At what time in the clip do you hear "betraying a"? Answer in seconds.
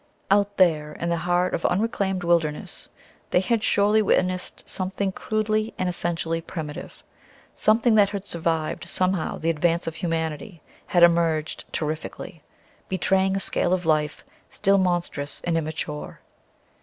12.89-13.39